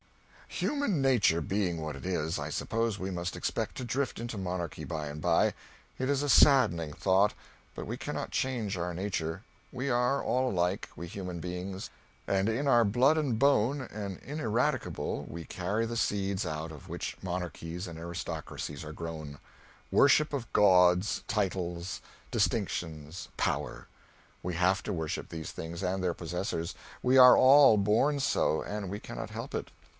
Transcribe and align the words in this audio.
Human 0.47 1.01
nature 1.01 1.39
being 1.41 1.79
what 1.79 1.95
it 1.95 2.05
is, 2.05 2.37
I 2.37 2.49
suppose 2.49 2.97
we 2.99 3.11
must 3.11 3.35
expect 3.37 3.75
to 3.75 3.85
drift 3.85 4.19
into 4.19 4.37
monarchy 4.37 4.83
by 4.83 5.07
and 5.07 5.21
by. 5.21 5.53
It 5.97 6.09
is 6.09 6.23
a 6.23 6.27
saddening 6.29 6.91
thought, 6.93 7.33
but 7.75 7.85
we 7.85 7.97
cannot 7.97 8.31
change 8.31 8.77
our 8.77 8.93
nature: 8.93 9.43
we 9.71 9.89
are 9.89 10.21
all 10.21 10.51
alike, 10.51 10.89
we 10.95 11.07
human 11.07 11.39
beings; 11.39 11.89
and 12.27 12.49
in 12.49 12.67
our 12.67 12.83
blood 12.83 13.17
and 13.17 13.39
bone, 13.39 13.81
and 13.81 14.17
ineradicable, 14.19 15.25
we 15.29 15.45
carry 15.45 15.85
the 15.85 15.95
seeds 15.95 16.45
out 16.45 16.71
of 16.71 16.89
which 16.89 17.15
monarchies 17.21 17.87
and 17.87 17.97
aristocracies 17.97 18.83
are 18.83 18.93
grown: 18.93 19.37
worship 19.89 20.33
of 20.33 20.51
gauds, 20.51 21.23
titles, 21.27 22.01
distinctions, 22.31 23.29
power. 23.37 23.87
We 24.43 24.55
have 24.55 24.83
to 24.83 24.91
worship 24.93 25.29
these 25.29 25.51
things 25.51 25.81
and 25.81 26.03
their 26.03 26.15
possessors, 26.15 26.73
we 27.01 27.17
are 27.17 27.37
all 27.37 27.77
born 27.77 28.19
so, 28.19 28.61
and 28.63 28.89
we 28.89 28.99
cannot 28.99 29.29
help 29.29 29.55
it. 29.55 29.69